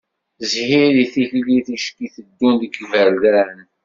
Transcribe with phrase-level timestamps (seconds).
[0.49, 3.57] Zhir di tikli ticki teddun deg iberdan.